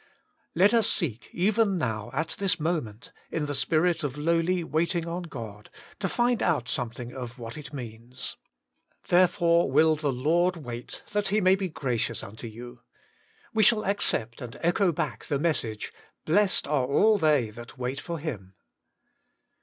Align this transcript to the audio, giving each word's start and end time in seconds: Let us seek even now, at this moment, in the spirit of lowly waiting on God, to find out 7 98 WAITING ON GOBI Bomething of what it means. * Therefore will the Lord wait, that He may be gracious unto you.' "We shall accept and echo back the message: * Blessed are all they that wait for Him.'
Let 0.55 0.73
us 0.73 0.89
seek 0.89 1.29
even 1.31 1.77
now, 1.77 2.09
at 2.11 2.29
this 2.39 2.59
moment, 2.59 3.11
in 3.29 3.45
the 3.45 3.53
spirit 3.53 4.03
of 4.03 4.17
lowly 4.17 4.63
waiting 4.63 5.05
on 5.05 5.21
God, 5.21 5.69
to 5.99 6.09
find 6.09 6.41
out 6.41 6.67
7 6.67 6.87
98 6.97 6.99
WAITING 6.99 7.05
ON 7.05 7.11
GOBI 7.11 7.13
Bomething 7.13 7.23
of 7.31 7.37
what 7.37 7.57
it 7.59 7.71
means. 7.73 8.37
* 8.71 9.07
Therefore 9.09 9.71
will 9.71 9.95
the 9.95 10.11
Lord 10.11 10.57
wait, 10.57 11.03
that 11.11 11.27
He 11.27 11.39
may 11.39 11.53
be 11.55 11.69
gracious 11.69 12.23
unto 12.23 12.47
you.' 12.47 12.79
"We 13.53 13.61
shall 13.61 13.85
accept 13.85 14.41
and 14.41 14.57
echo 14.61 14.91
back 14.91 15.25
the 15.27 15.37
message: 15.37 15.91
* 16.09 16.25
Blessed 16.25 16.65
are 16.65 16.87
all 16.87 17.19
they 17.19 17.51
that 17.51 17.77
wait 17.77 17.99
for 18.01 18.17
Him.' 18.17 18.55